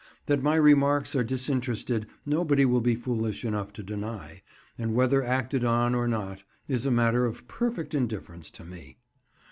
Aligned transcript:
That 0.25 0.41
my 0.41 0.55
remarks 0.55 1.15
are 1.15 1.23
disinterested 1.23 2.07
nobody 2.25 2.65
will 2.65 2.81
be 2.81 2.95
foolish 2.95 3.45
enough 3.45 3.71
to 3.73 3.83
deny, 3.83 4.41
and 4.75 4.95
whether 4.95 5.21
acted 5.23 5.63
on 5.63 5.93
or 5.93 6.07
not 6.07 6.43
is 6.67 6.87
a 6.87 6.89
matter 6.91 7.27
of 7.27 7.47
perfect 7.47 7.93
indifference 7.93 8.49
to 8.49 8.63
me. 8.65 8.97